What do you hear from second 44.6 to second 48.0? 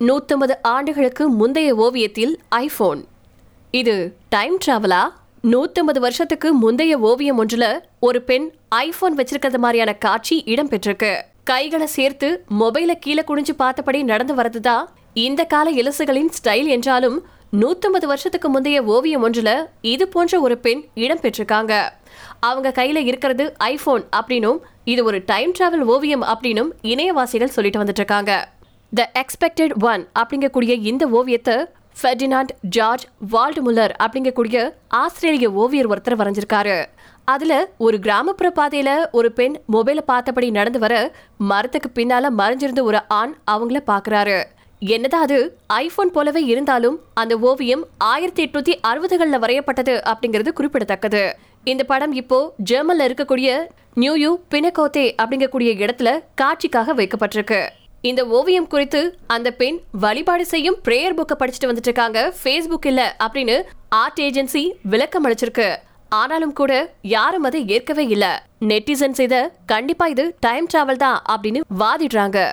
என்னதான் அது ஐபோன் போலவே இருந்தாலும் அந்த ஓவியம்